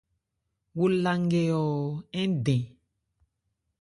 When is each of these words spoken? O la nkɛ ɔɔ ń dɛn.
O 0.83 0.85
la 1.03 1.11
nkɛ 1.21 1.41
ɔɔ 1.59 1.79
ń 2.21 2.29
dɛn. 2.45 2.61